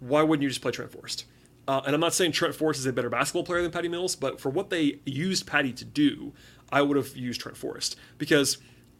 [0.00, 1.24] why wouldn't you just play Trent Forrest?
[1.68, 4.16] Uh, and I'm not saying Trent Forrest is a better basketball player than Patty Mills,
[4.16, 6.32] but for what they used Patty to do,
[6.72, 8.58] I would have used Trent Forrest because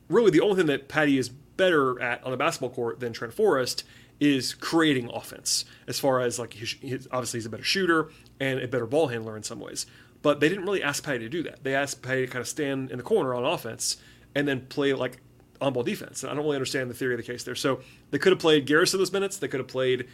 [0.09, 3.35] really the only thing that Patty is better at on the basketball court than Trent
[3.35, 3.85] Forrest
[4.21, 5.65] is creating offense.
[5.87, 9.09] As far as like his, his, obviously he's a better shooter and a better ball
[9.09, 9.87] handler in some ways,
[10.23, 11.65] but they didn't really ask Patty to do that.
[11.65, 13.97] They asked Patty to kind of stand in the corner on offense
[14.35, 15.19] and then play like
[15.61, 16.23] on ball defense.
[16.23, 17.55] And I don't really understand the theory of the case there.
[17.55, 19.37] So they could have played Garrison those minutes.
[19.39, 20.09] They could have played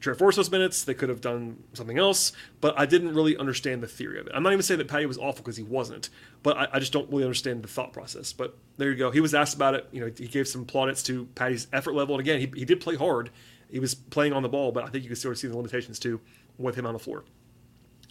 [0.00, 0.84] Trent Forrest those minutes.
[0.84, 2.32] They could have done something else.
[2.60, 4.32] But I didn't really understand the theory of it.
[4.34, 6.10] I'm not even saying that Patty was awful because he wasn't.
[6.42, 8.32] But I, I, just don't really understand the thought process.
[8.32, 9.10] But there you go.
[9.10, 9.88] He was asked about it.
[9.92, 12.14] You know, he gave some plaudits to Patty's effort level.
[12.14, 13.30] And again, he, he did play hard.
[13.70, 15.56] He was playing on the ball, but I think you can sort of see the
[15.56, 16.20] limitations too
[16.56, 17.24] with him on the floor.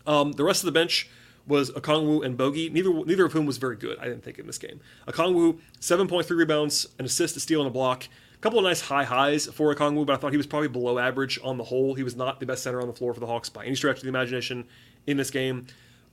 [0.05, 1.09] Um, the rest of the bench
[1.47, 4.47] was Okongwu and Bogey, neither neither of whom was very good, I didn't think, in
[4.47, 4.79] this game.
[5.07, 8.05] Okongwu, 7.3 rebounds, an assist, a steal, and a block.
[8.35, 10.99] A couple of nice high highs for Okongwu, but I thought he was probably below
[10.99, 11.95] average on the whole.
[11.95, 13.97] He was not the best center on the floor for the Hawks by any stretch
[13.97, 14.65] of the imagination
[15.07, 15.65] in this game.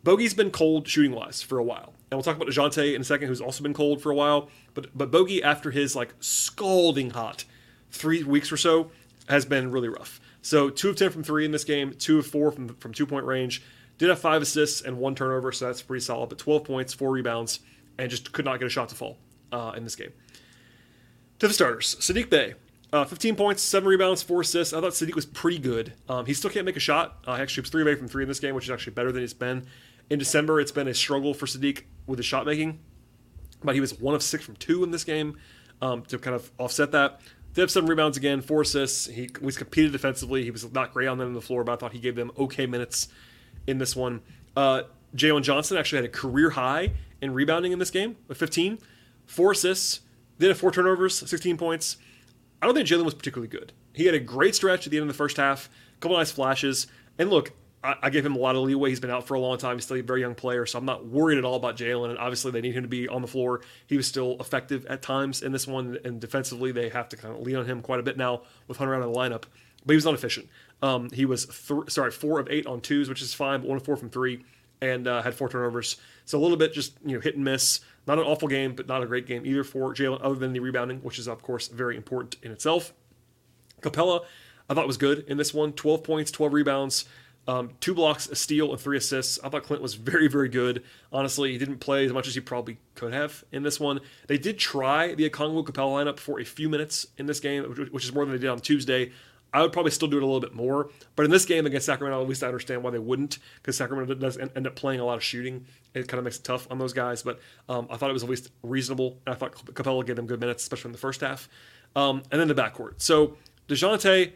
[0.05, 1.95] Bogey's been cold shooting wise for a while.
[2.11, 4.49] And we'll talk about Dejounte in a second, who's also been cold for a while.
[4.75, 7.45] But but Bogey, after his like scalding hot
[7.91, 8.91] three weeks or so,
[9.29, 10.21] has been really rough.
[10.43, 13.07] So two of ten from three in this game, two of four from, from two
[13.07, 13.63] point range.
[13.99, 16.29] Did have five assists and one turnover, so that's pretty solid.
[16.29, 17.61] But 12 points, four rebounds,
[17.99, 19.19] and just could not get a shot to fall
[19.53, 20.13] uh, in this game.
[21.39, 22.55] To the starters, Saddiq Bey,
[22.93, 24.73] uh, 15 points, seven rebounds, four assists.
[24.73, 25.93] I thought Saddiq was pretty good.
[26.09, 27.19] Um, he still can't make a shot.
[27.27, 29.23] Uh, actually, was three away from three in this game, which is actually better than
[29.23, 29.67] it's been.
[30.11, 32.79] In December, it's been a struggle for Saddiq with his shot making,
[33.63, 35.39] but he was one of six from two in this game
[35.81, 37.21] um, to kind of offset that.
[37.55, 39.07] Did have seven rebounds again, four assists.
[39.07, 40.43] He was competed defensively.
[40.43, 42.33] He was not great on them in the floor, but I thought he gave them
[42.37, 43.09] okay minutes
[43.67, 44.21] in this one.
[44.57, 44.83] Uh,
[45.17, 48.79] Jalen Johnson actually had a career high in rebounding in this game with 15,
[49.27, 50.01] four assists,
[50.39, 51.97] did have four turnovers, 16 points.
[52.61, 53.73] I don't think Jalen was particularly good.
[53.93, 56.33] He had a great stretch at the end of the first half, a couple nice
[56.33, 56.87] flashes.
[57.19, 57.53] And look,
[57.85, 58.89] I, I gave him a lot of leeway.
[58.89, 59.77] He's been out for a long time.
[59.77, 62.11] He's still a very young player, so I'm not worried at all about Jalen.
[62.11, 63.61] And obviously, they need him to be on the floor.
[63.87, 67.35] He was still effective at times in this one, and defensively, they have to kind
[67.35, 69.45] of lean on him quite a bit now with Hunter out of the lineup.
[69.85, 70.49] But he was not efficient.
[70.83, 73.77] Um, he was th- sorry four of eight on twos, which is fine, but one
[73.77, 74.45] of four from three,
[74.81, 75.97] and uh, had four turnovers.
[76.25, 77.81] So a little bit just you know hit and miss.
[78.07, 80.61] Not an awful game, but not a great game either for Jalen, other than the
[80.61, 82.93] rebounding, which is of course very important in itself.
[83.81, 84.25] Capela,
[84.69, 85.73] I thought was good in this one.
[85.73, 87.05] 12 points, 12 rebounds,
[87.47, 89.39] um, two blocks, a steal, and three assists.
[89.45, 90.83] I thought Clint was very, very good.
[91.13, 94.01] Honestly, he didn't play as much as he probably could have in this one.
[94.27, 98.05] They did try the Okongwu Capela lineup for a few minutes in this game, which
[98.05, 99.13] is more than they did on Tuesday.
[99.55, 100.91] I would probably still do it a little bit more.
[101.15, 104.15] But in this game against Sacramento, at least I understand why they wouldn't, because Sacramento
[104.15, 105.67] does end up playing a lot of shooting.
[105.95, 107.23] It kind of makes it tough on those guys.
[107.23, 107.39] But
[107.69, 109.21] um, I thought it was at least reasonable.
[109.25, 111.49] And I thought Capela gave them good minutes, especially in the first half.
[111.95, 112.95] Um, and then the backcourt.
[112.97, 113.37] So
[113.69, 114.33] Dejounte,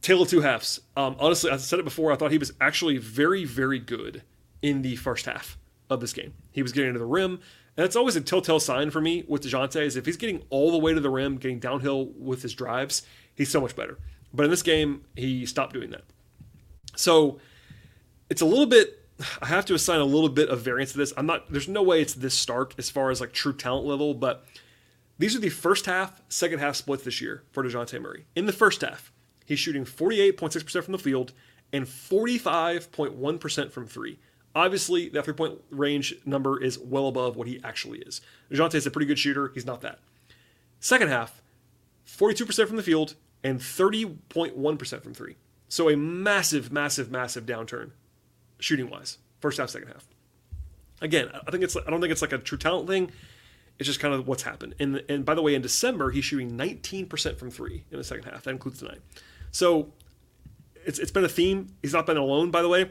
[0.00, 0.80] tail of two halves.
[0.96, 4.22] Um, honestly, I said it before, I thought he was actually very, very good
[4.62, 5.58] in the first half
[5.90, 6.32] of this game.
[6.50, 7.32] He was getting to the rim.
[7.32, 10.72] And that's always a telltale sign for me with Dejounte is if he's getting all
[10.72, 13.02] the way to the rim, getting downhill with his drives,
[13.34, 13.98] he's so much better.
[14.32, 16.04] But in this game, he stopped doing that.
[16.96, 17.40] So
[18.28, 19.06] it's a little bit.
[19.42, 21.12] I have to assign a little bit of variance to this.
[21.16, 21.50] I'm not.
[21.50, 24.44] There's no way it's this stark as far as like true talent level, but
[25.18, 28.26] these are the first half, second half splits this year for Dejounte Murray.
[28.36, 29.12] In the first half,
[29.44, 31.32] he's shooting 48.6% from the field
[31.72, 34.18] and 45.1% from three.
[34.54, 38.20] Obviously, that three point range number is well above what he actually is.
[38.50, 39.50] Dejounte is a pretty good shooter.
[39.54, 39.98] He's not that.
[40.80, 41.42] Second half,
[42.06, 45.36] 42% from the field and 30.1% from three.
[45.68, 47.90] So a massive, massive, massive downturn
[48.58, 50.06] shooting wise, first half, second half.
[51.00, 53.12] Again, I think it's I don't think it's like a true talent thing.
[53.78, 54.74] It's just kind of what's happened.
[54.80, 58.24] And and by the way, in December he's shooting 19% from three in the second
[58.24, 58.44] half.
[58.44, 59.00] That includes tonight.
[59.52, 59.92] So
[60.84, 61.76] it's it's been a theme.
[61.82, 62.90] He's not been alone, by the way.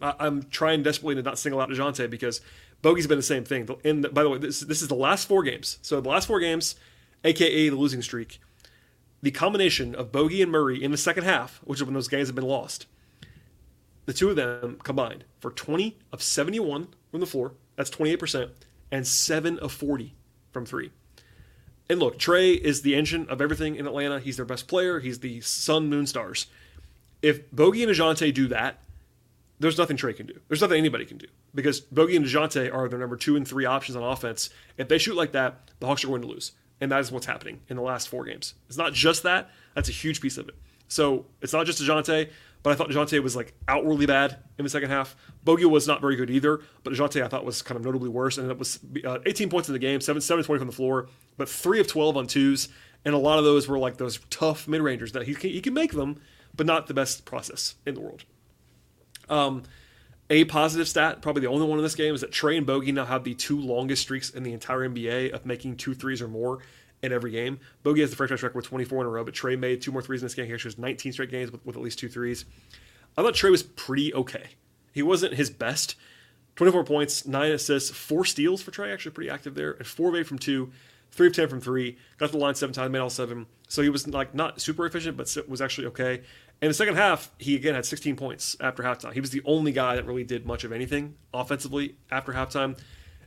[0.00, 2.40] I, am trying desperately to not single out Dejounte because
[2.80, 3.68] Bogey's been the same thing.
[3.84, 5.78] And by the way, this this is the last four games.
[5.82, 6.76] So the last four games,
[7.24, 8.40] aka the losing streak
[9.22, 12.28] the combination of Bogey and Murray in the second half, which is when those games
[12.28, 12.86] have been lost,
[14.04, 18.50] the two of them combined for 20 of 71 from the floor, that's 28%,
[18.90, 20.14] and 7 of 40
[20.52, 20.90] from three.
[21.88, 24.18] And look, Trae is the engine of everything in Atlanta.
[24.18, 25.00] He's their best player.
[25.00, 26.46] He's the sun, moon, stars.
[27.20, 28.82] If Bogey and Dejounte do that,
[29.60, 30.40] there's nothing Trae can do.
[30.48, 33.64] There's nothing anybody can do because Bogey and Dejounte are their number two and three
[33.64, 34.50] options on offense.
[34.76, 36.52] If they shoot like that, the Hawks are going to lose.
[36.82, 38.54] And that is what's happening in the last four games.
[38.66, 40.56] It's not just that, that's a huge piece of it.
[40.88, 42.28] So it's not just Dejounte,
[42.64, 45.14] but I thought Dejounte was like outwardly bad in the second half.
[45.44, 48.36] Bogey was not very good either, but Dejounte I thought was kind of notably worse.
[48.36, 51.06] And it was uh, 18 points in the game, 7, 7 20 from the floor,
[51.36, 52.68] but 3 of 12 on twos.
[53.04, 55.60] And a lot of those were like those tough mid rangers that he can, he
[55.60, 56.20] can make them,
[56.52, 58.24] but not the best process in the world.
[59.28, 59.62] Um,
[60.32, 62.90] a positive stat, probably the only one in this game, is that Trae and Bogey
[62.90, 66.26] now have the two longest streaks in the entire NBA of making two threes or
[66.26, 66.60] more
[67.02, 67.60] in every game.
[67.82, 70.00] Bogey has the franchise record with 24 in a row, but Trae made two more
[70.00, 70.46] threes in this game.
[70.46, 72.46] He actually has 19 straight games with, with at least two threes.
[73.18, 74.46] I thought Trae was pretty okay.
[74.92, 75.96] He wasn't his best.
[76.56, 80.14] 24 points, 9 assists, 4 steals for Trae, actually pretty active there, and 4 of
[80.14, 80.72] 8 from 2,
[81.10, 83.46] 3 of 10 from 3, got the line 7 times, made all 7.
[83.68, 86.22] So he was like not super efficient, but was actually okay.
[86.62, 89.12] In the second half, he again had 16 points after halftime.
[89.12, 92.78] He was the only guy that really did much of anything offensively after halftime.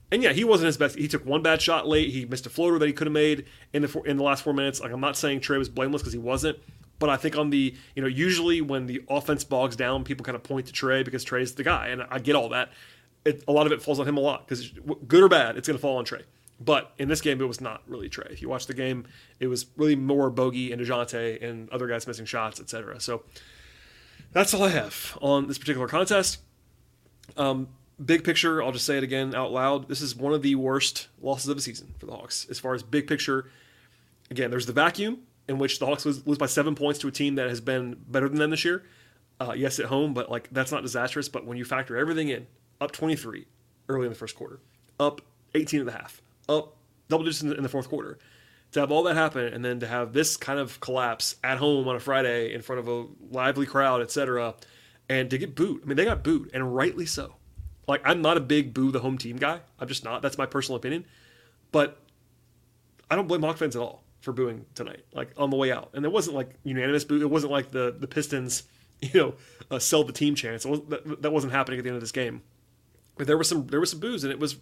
[0.09, 0.97] And yeah, he wasn't his best.
[0.97, 2.11] He took one bad shot late.
[2.11, 4.53] He missed a floater that he could have made in the in the last four
[4.53, 4.79] minutes.
[4.79, 6.59] Like I'm not saying Trae was blameless because he wasn't,
[6.97, 10.37] but I think on the you know usually when the offense bogs down, people kind
[10.37, 12.71] of point to Trae because Trae's the guy, and I get all that.
[13.25, 14.69] It, a lot of it falls on him a lot because
[15.07, 16.23] good or bad, it's going to fall on Trae.
[16.59, 18.31] But in this game, it was not really Trae.
[18.31, 19.05] If you watch the game,
[19.39, 22.99] it was really more Bogey and Dejounte and other guys missing shots, etc.
[23.01, 23.23] So
[24.31, 26.39] that's all I have on this particular contest.
[27.35, 27.67] Um,
[28.03, 29.89] big picture, I'll just say it again out loud.
[29.89, 32.47] This is one of the worst losses of the season for the Hawks.
[32.49, 33.49] As far as big picture,
[34.29, 37.11] again, there's the vacuum in which the Hawks lose, lose by seven points to a
[37.11, 38.83] team that has been better than them this year.
[39.39, 41.27] Uh, yes, at home, but like that's not disastrous.
[41.27, 42.47] But when you factor everything in,
[42.79, 43.45] up 23
[43.89, 44.59] early in the first quarter,
[44.99, 45.21] up
[45.53, 46.75] 18 and a half, up
[47.09, 48.17] double digits in the, in the fourth quarter,
[48.71, 51.87] to have all that happen and then to have this kind of collapse at home
[51.87, 54.55] on a Friday in front of a lively crowd, etc.,
[55.07, 55.81] and to get booed.
[55.83, 57.35] I mean, they got booed, and rightly so.
[57.87, 59.61] Like I'm not a big boo the home team guy.
[59.79, 60.21] I'm just not.
[60.21, 61.05] That's my personal opinion.
[61.71, 61.99] But
[63.09, 65.05] I don't blame Hawk fans at all for booing tonight.
[65.13, 67.21] Like on the way out, and it wasn't like unanimous boo.
[67.21, 68.63] It wasn't like the the Pistons,
[69.01, 69.33] you know,
[69.69, 70.63] uh, sell the team chance.
[70.63, 72.41] that, that wasn't happening at the end of this game.
[73.17, 74.57] But there was some there was some boos, and it was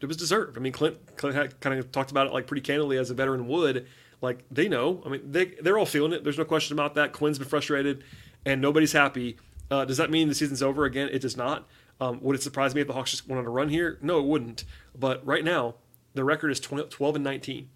[0.00, 0.56] it was deserved.
[0.56, 3.14] I mean, Clint, Clint had kind of talked about it like pretty candidly as a
[3.14, 3.86] veteran would.
[4.20, 5.02] Like they know.
[5.06, 6.24] I mean, they they're all feeling it.
[6.24, 7.12] There's no question about that.
[7.12, 8.02] Quin's been frustrated,
[8.44, 9.36] and nobody's happy.
[9.70, 11.08] Uh, does that mean the season's over again?
[11.12, 11.68] It does not.
[12.00, 13.98] Um, would it surprise me if the Hawks just went on a run here?
[14.00, 14.64] No, it wouldn't.
[14.98, 15.74] But right now,
[16.14, 17.68] the record is 12 and 19.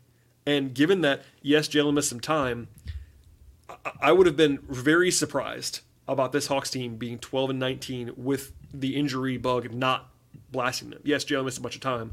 [0.47, 2.69] And given that, yes, Jalen missed some time,
[4.01, 8.53] I would have been very surprised about this Hawks team being 12 and 19 with
[8.73, 10.12] the injury bug not
[10.53, 11.01] blasting them.
[11.05, 12.13] Yes, Jalen missed a bunch of time,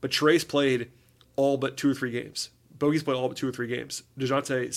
[0.00, 0.90] but Trae's played
[1.36, 2.50] all but two or three games.
[2.78, 4.02] Bogey's played all but two or three games.
[4.18, 4.68] Dejounte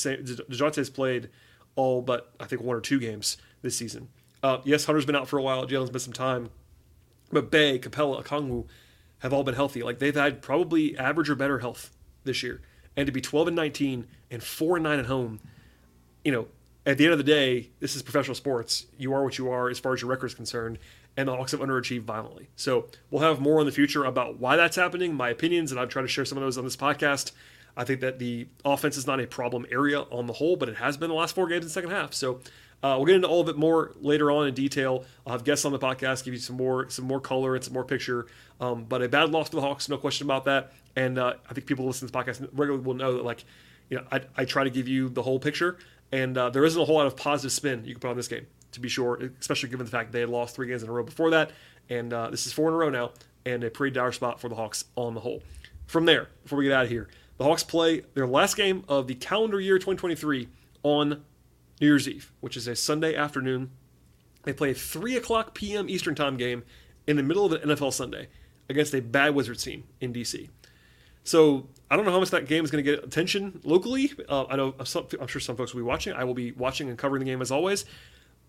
[0.50, 1.30] Dejounte's played
[1.76, 4.10] all but I think one or two games this season.
[4.42, 5.66] Uh, yes, Hunter's been out for a while.
[5.66, 6.50] Jalen's missed some time,
[7.32, 8.66] but Bey, Capella, Okongwu
[9.20, 9.84] have all been healthy.
[9.84, 11.92] Like they've had probably average or better health
[12.26, 12.62] this year,
[12.96, 15.40] and to be 12 and 19 and four and nine at home,
[16.26, 16.48] you know,
[16.86, 18.86] at the end of the day, this is professional sports.
[18.98, 20.78] You are what you are as far as your record is concerned,
[21.16, 22.50] and the Hawks have underachieved violently.
[22.56, 25.88] So we'll have more in the future about why that's happening, my opinions, and I'll
[25.88, 27.32] try to share some of those on this podcast.
[27.76, 30.76] I think that the offense is not a problem area on the whole, but it
[30.76, 32.14] has been the last four games in the second half.
[32.14, 32.40] So
[32.84, 35.06] uh, we'll get into all of it more later on in detail.
[35.26, 37.74] I'll have guests on the podcast, give you some more some more color and some
[37.74, 38.28] more picture.
[38.60, 40.74] Um, but a bad loss to the Hawks, no question about that.
[40.96, 43.46] And uh, I think people who listen to this podcast regularly will know that, like,
[43.90, 45.78] you know, I, I try to give you the whole picture,
[46.12, 48.28] and uh, there isn't a whole lot of positive spin you can put on this
[48.28, 50.92] game, to be sure, especially given the fact they had lost three games in a
[50.92, 51.52] row before that,
[51.90, 53.12] and uh, this is four in a row now,
[53.46, 55.42] and a pretty dire spot for the Hawks on the whole.
[55.88, 57.08] From there, before we get out of here,
[57.38, 60.48] the Hawks play their last game of the calendar year 2023
[60.84, 61.24] on
[61.82, 63.72] New Year's Eve, which is a Sunday afternoon.
[64.44, 65.90] They play a 3 o'clock p.m.
[65.90, 66.64] Eastern Time game
[67.08, 68.28] in the middle of an NFL Sunday
[68.70, 70.50] against a bad Wizards team in D.C.
[71.24, 74.12] So I don't know how much that game is going to get attention locally.
[74.28, 76.14] Uh, I know I'm sure some folks will be watching.
[76.14, 77.86] I will be watching and covering the game as always.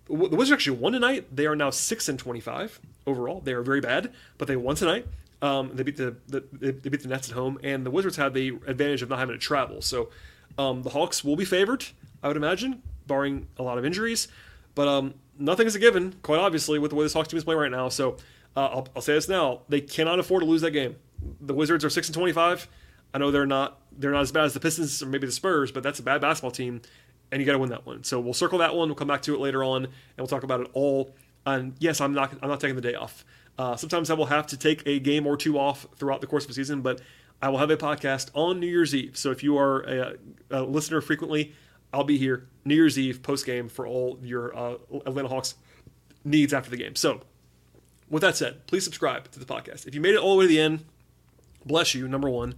[0.06, 1.34] The Wizards actually won tonight.
[1.34, 3.40] They are now six and twenty-five overall.
[3.40, 5.06] They are very bad, but they won tonight.
[5.40, 8.34] Um, they beat the, the, they beat the Nets at home, and the Wizards have
[8.34, 9.82] the advantage of not having to travel.
[9.82, 10.10] So
[10.56, 11.84] um, the Hawks will be favored,
[12.22, 14.28] I would imagine, barring a lot of injuries.
[14.74, 17.44] But um, nothing is a given, quite obviously, with the way this Hawks team is
[17.44, 17.88] playing right now.
[17.88, 18.16] So
[18.56, 20.96] uh, I'll, I'll, say this now: they cannot afford to lose that game.
[21.40, 22.68] The Wizards are six and twenty-five.
[23.12, 25.70] I know they're not they're not as bad as the Pistons or maybe the Spurs,
[25.70, 26.82] but that's a bad basketball team,
[27.34, 28.04] and you got to win that one.
[28.04, 28.88] So we'll circle that one.
[28.88, 31.16] We'll come back to it later on, and we'll talk about it all.
[31.44, 33.24] And yes, I'm not I'm not taking the day off.
[33.58, 36.44] Uh, sometimes I will have to take a game or two off throughout the course
[36.44, 37.00] of a season, but
[37.42, 39.16] I will have a podcast on New Year's Eve.
[39.16, 40.14] So if you are a,
[40.50, 41.54] a listener frequently,
[41.92, 45.56] I'll be here New Year's Eve post game for all your uh, Atlanta Hawks
[46.24, 46.94] needs after the game.
[46.94, 47.20] So
[48.08, 49.88] with that said, please subscribe to the podcast.
[49.88, 50.84] If you made it all the way to the end,
[51.66, 52.54] bless you, number one.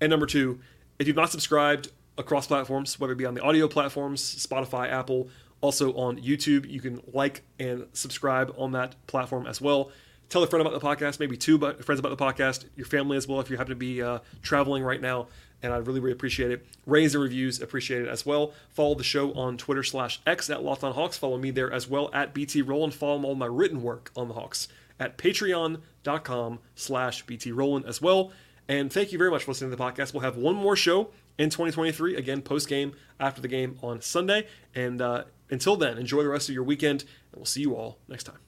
[0.00, 0.58] And number two,
[0.98, 5.28] if you've not subscribed across platforms, whether it be on the audio platforms, Spotify, Apple,
[5.60, 9.90] also on YouTube, you can like and subscribe on that platform as well.
[10.28, 13.26] Tell a friend about the podcast, maybe two friends about the podcast, your family as
[13.26, 15.28] well if you happen to be uh, traveling right now.
[15.62, 16.66] And I really, really appreciate it.
[16.86, 18.52] Raise and reviews, appreciate it as well.
[18.70, 21.16] Follow the show on Twitter slash X at Locked Hawks.
[21.16, 22.94] Follow me there as well at BT Rowland.
[22.94, 24.68] Follow all my written work on the Hawks
[25.00, 28.30] at patreon.com slash BT Rowland as well.
[28.68, 30.12] And thank you very much for listening to the podcast.
[30.12, 34.46] We'll have one more show in 2023, again, post game after the game on Sunday.
[34.74, 37.98] And uh, until then, enjoy the rest of your weekend, and we'll see you all
[38.08, 38.47] next time.